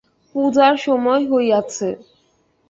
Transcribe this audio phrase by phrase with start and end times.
[0.35, 1.87] পূজার সময় হইয়াছে।